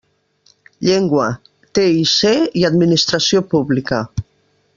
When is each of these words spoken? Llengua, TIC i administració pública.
Llengua, 0.87 1.27
TIC 1.79 2.25
i 2.63 2.67
administració 2.71 3.45
pública. 3.53 4.03